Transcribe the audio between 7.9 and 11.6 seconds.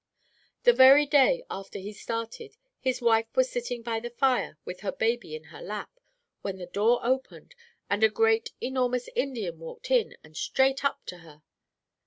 a great, enormous Indian walked in and straight up to her.